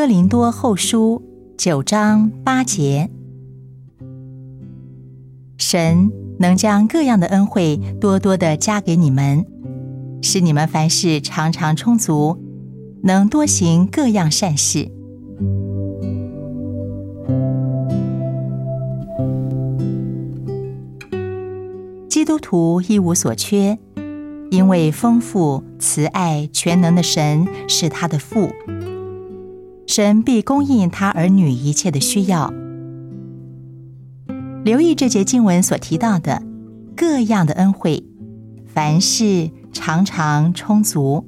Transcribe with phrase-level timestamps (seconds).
[0.00, 1.22] 哥林多后书
[1.58, 3.10] 九章八节，
[5.58, 9.44] 神能将各样的恩惠多多的加给你们，
[10.22, 12.42] 使你们凡事常常充足，
[13.02, 14.90] 能多行各样善事。
[22.08, 23.78] 基督徒一无所缺，
[24.50, 28.48] 因为丰富、慈爱、全能的神是他的父。
[29.90, 32.54] 神必供应他儿女一切的需要。
[34.62, 36.44] 留意这节经文所提到的
[36.96, 38.04] 各样的恩惠，
[38.66, 41.26] 凡事常常充足，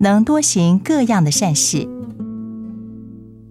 [0.00, 1.88] 能多行各样的善事。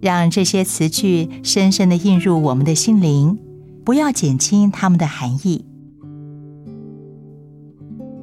[0.00, 3.36] 让这些词句深深的印入我们的心灵，
[3.84, 5.64] 不要减轻它们的含义。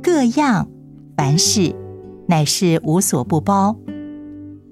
[0.02, 0.70] 各样
[1.18, 1.76] 凡事，
[2.30, 3.76] 乃是无所不包。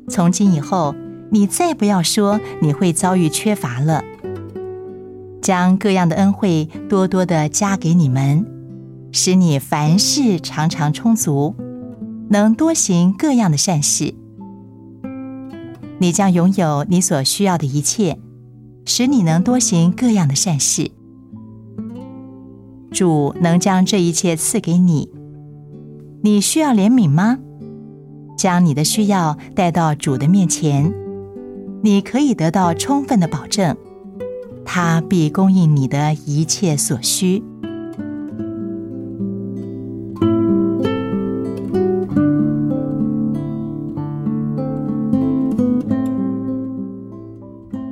[0.07, 0.95] 从今以后。
[1.31, 4.03] 你再不要说你会遭遇缺乏了，
[5.41, 8.45] 将各样的恩惠多多的加给你们，
[9.11, 11.55] 使你凡事常常充足，
[12.30, 14.13] 能多行各样的善事。
[16.00, 18.17] 你将拥有你所需要的一切，
[18.85, 20.91] 使你能多行各样的善事。
[22.91, 25.09] 主能将这一切赐给你。
[26.23, 27.38] 你需要怜悯吗？
[28.38, 30.91] 将你的需要带到主的面前。
[31.81, 33.75] 你可以得到充分的保证，
[34.66, 37.41] 他必供应你的一切所需。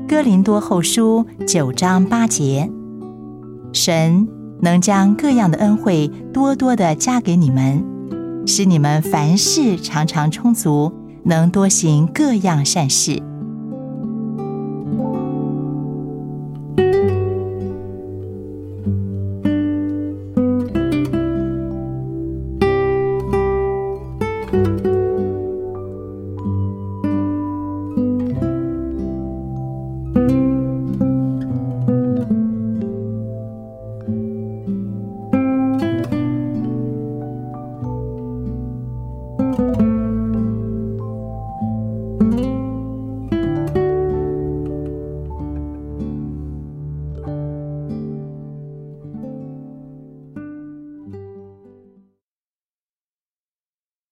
[0.07, 2.69] 哥林多后书九章八节，
[3.71, 4.27] 神
[4.61, 7.85] 能将各样的恩惠多多的加给你们，
[8.45, 10.91] 使你们凡事常常充足，
[11.23, 13.21] 能多行各样善事。